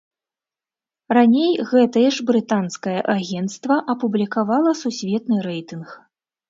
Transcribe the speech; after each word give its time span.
Раней 1.17 1.51
гэтае 1.73 2.07
ж 2.15 2.27
брытанскае 2.31 2.97
агенцтва 3.17 3.75
апублікавала 3.97 4.71
сусветны 4.85 5.37
рэйтынг. 5.51 5.89